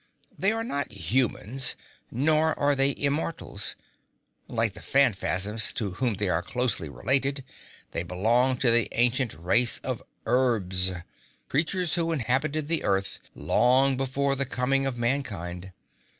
[0.35, 1.75] They are not humans,
[2.09, 3.75] nor are they immortals.
[4.47, 7.43] Like the Phanfasms, to whom they are closely related,
[7.91, 11.03] they belong to the ancient race of Erbs
[11.49, 15.71] creatures who inhabited the Earth long before the coming of mankind.